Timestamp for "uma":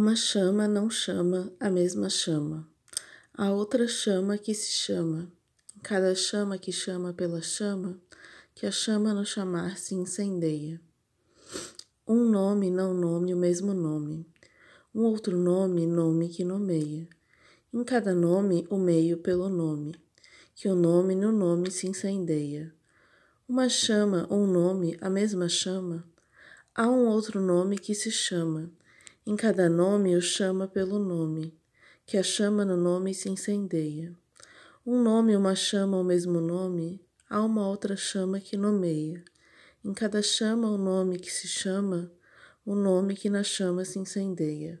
0.00-0.14, 23.48-23.68, 35.36-35.54, 37.44-37.68